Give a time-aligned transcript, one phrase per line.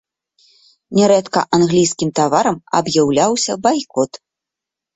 [0.99, 4.11] Нярэдка англійскім таварам аб'яўляўся байкот.